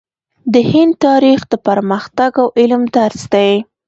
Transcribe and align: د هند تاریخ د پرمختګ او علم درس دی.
د 0.53 0.55
هند 0.71 0.93
تاریخ 1.05 1.39
د 1.51 1.53
پرمختګ 1.67 2.31
او 2.41 2.47
علم 2.59 2.81
درس 2.95 3.21
دی. 3.33 3.51